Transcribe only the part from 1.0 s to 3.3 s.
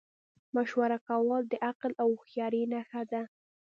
کول د عقل او هوښیارۍ نښه ده.